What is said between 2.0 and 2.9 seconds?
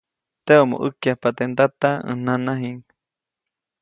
ʼäj nanajiʼŋ.